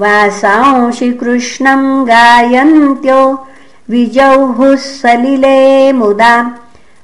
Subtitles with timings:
[0.00, 3.22] वासांसि कृष्णं गायन्त्यो
[3.90, 6.34] विजौहुः सलिले मुदा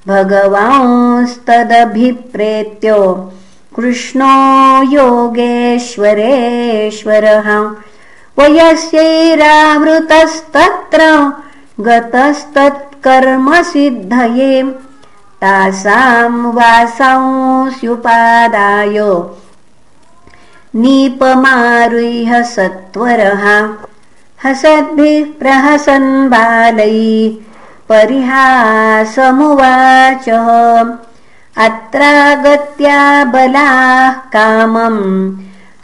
[0.09, 3.01] भगवांस्तदभिप्रेत्यो
[3.77, 4.33] कृष्णो
[4.93, 5.89] योगेश्वरेश्वरः।
[8.39, 11.01] वयस्यैरावृतस्तत्र
[11.87, 14.55] गतस्तत्कर्मसिद्धये
[15.43, 17.17] तासां वासांस्युपादाय
[20.81, 23.45] नीपमारुह्य सत्वरः।
[24.45, 26.99] हसद्भिः प्रहसन् बालै
[27.89, 30.29] परिहासमुवाच।
[31.57, 35.33] अत्रागत्या बलाः कामम्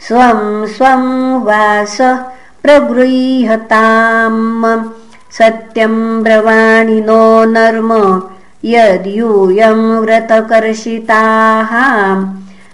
[0.07, 1.97] स्वं स्वं वास
[2.63, 4.85] प्रगृह्यताम्।
[5.31, 8.21] सत्यं ब्रवाणि नो नर्म
[8.65, 11.71] यद्यूयं व्रतकर्षिताः।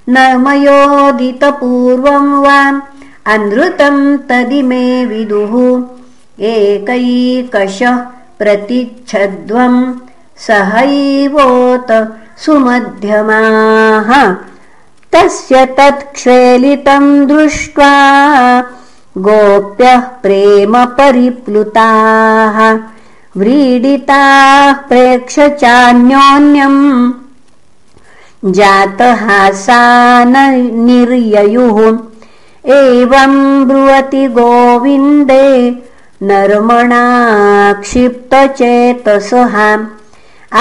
[0.09, 2.81] नर्मयोदितपूर्वं वा
[3.33, 7.97] अनृतं तदिमे विदुः। एकैकशः
[8.41, 9.93] प्रतिच्छध्वं
[10.37, 14.35] सहैवोत सुमध्यमाः।
[15.13, 17.93] तस्य तत्क्षेलितं दृष्ट्वा
[19.17, 22.79] गोप्यः प्रेमपरिप्लुताः।
[23.37, 27.11] व्रीडिताः प्रेक्ष चान्योन्यम्
[28.45, 30.33] जातहासान
[30.85, 31.97] निर्ययुः।
[32.65, 35.71] एवं ब्रुवति गोविन्दे
[36.29, 37.03] नर्मणा
[37.81, 39.55] क्षिप्तचेतसः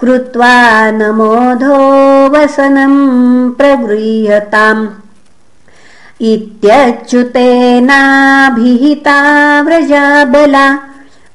[0.00, 0.56] कृत्वा
[0.98, 1.78] नमोधो
[2.32, 3.00] वसनम्
[3.58, 4.82] प्रगृह्यताम्।
[6.30, 9.18] इत्यच्युतेनाभिहिता
[9.66, 10.66] व्रजाबला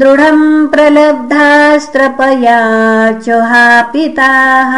[0.00, 2.58] दृढम् प्रलब्धास्त्रपया
[3.24, 4.74] च हापिताः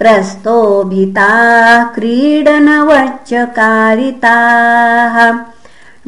[0.00, 2.76] प्रस्तोभिताः क्रीडनवच्चकारिताः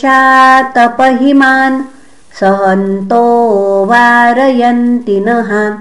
[2.40, 5.78] सहन्तो वारयन्ति नः।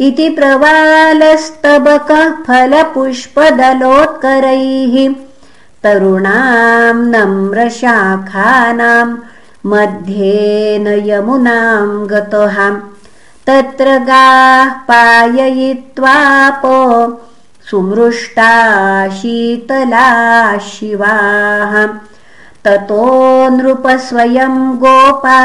[0.00, 5.14] इति प्रवालस्तबकः फलपुष्पदलोत्करैः
[5.84, 9.16] तरुणां नम्रशाखानां
[9.66, 12.56] मध्येन यमुनां गतः
[13.46, 16.62] तत्र गाः पाययित्वाप
[17.70, 21.86] सुमृष्टा शीतला शिवाः।
[22.64, 25.40] ततो नृपस्वयं गोपा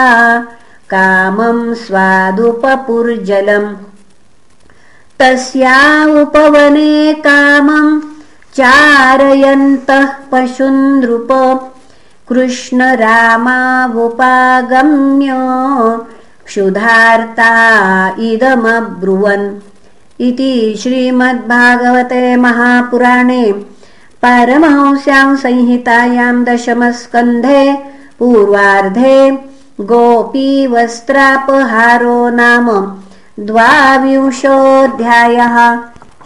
[0.93, 3.75] कामं स्वादुपपुर्जलम्।
[5.19, 8.16] तस्या उपवने कामं
[8.57, 11.31] चारयन्तः पशुनृप
[12.29, 15.29] कृष्णरामावुपागम्य
[16.45, 17.51] क्षुधार्ता
[18.29, 19.45] इदमब्रुवन्।
[20.27, 23.43] इति श्रीमद्भागवते महापुराणे
[24.23, 27.61] पारमहंस्यां संहितायां दशमस्कन्धे
[28.19, 29.17] पूर्वार्धे
[29.91, 30.59] गोपीवस्त्रापहारो
[32.39, 32.67] नाम
[33.47, 35.55] द्वाविंशोऽध्यायः